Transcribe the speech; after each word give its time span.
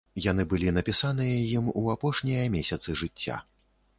Яны 0.25 0.43
былі 0.53 0.71
напісаныя 0.77 1.35
ім 1.59 1.69
у 1.83 1.85
апошнія 1.95 2.49
месяцы 2.57 2.95
жыцця. 3.03 3.37